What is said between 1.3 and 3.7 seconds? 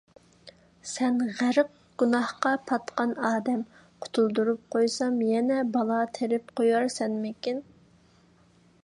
غەرق گۇناھقا پاتقان ئادەم،